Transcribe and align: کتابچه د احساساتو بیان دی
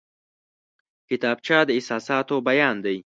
کتابچه 1.09 1.57
د 1.67 1.69
احساساتو 1.77 2.35
بیان 2.47 2.75
دی 2.85 2.97